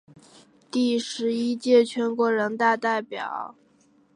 [0.71, 3.53] 第十一届全国人大代表。